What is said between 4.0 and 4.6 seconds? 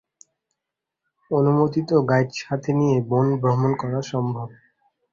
সম্ভব।